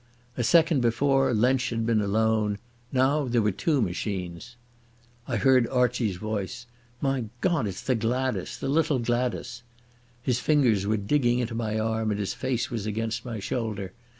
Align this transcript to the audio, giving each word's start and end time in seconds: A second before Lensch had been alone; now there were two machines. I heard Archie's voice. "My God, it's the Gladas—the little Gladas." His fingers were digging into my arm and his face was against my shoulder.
A 0.35 0.43
second 0.43 0.81
before 0.81 1.31
Lensch 1.31 1.69
had 1.69 1.85
been 1.85 2.01
alone; 2.01 2.57
now 2.91 3.25
there 3.25 3.43
were 3.43 3.51
two 3.51 3.83
machines. 3.83 4.55
I 5.27 5.37
heard 5.37 5.67
Archie's 5.67 6.15
voice. 6.15 6.65
"My 7.01 7.25
God, 7.41 7.67
it's 7.67 7.81
the 7.83 7.93
Gladas—the 7.95 8.67
little 8.67 8.97
Gladas." 8.97 9.61
His 10.23 10.39
fingers 10.39 10.87
were 10.87 10.97
digging 10.97 11.37
into 11.37 11.53
my 11.53 11.77
arm 11.77 12.09
and 12.09 12.19
his 12.19 12.33
face 12.33 12.71
was 12.71 12.87
against 12.87 13.25
my 13.25 13.37
shoulder. 13.37 13.93